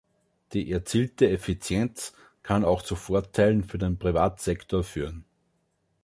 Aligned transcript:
Die 0.53 0.71
erzielte 0.71 1.29
Effizienz 1.29 2.13
kann 2.41 2.65
auch 2.65 2.81
zu 2.81 2.95
Vorteilen 2.95 3.63
für 3.63 3.77
den 3.77 3.99
Privatsektor 3.99 4.83
führen. 4.83 5.25